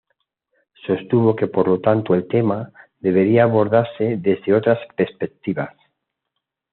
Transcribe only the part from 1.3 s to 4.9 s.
que por lo tanto el tema debería abordarse desde otras